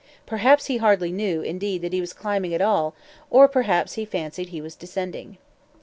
Perhaps 0.25 0.65
he 0.65 0.77
hardly 0.77 1.11
knew, 1.11 1.43
indeed, 1.43 1.83
that 1.83 1.93
he 1.93 2.01
was 2.01 2.11
climbing 2.11 2.55
at 2.55 2.59
all, 2.63 2.95
or 3.29 3.47
perhaps 3.47 3.93
he 3.93 4.03
fancied 4.03 4.49
he 4.49 4.59
was 4.59 4.75
descending. 4.75 5.37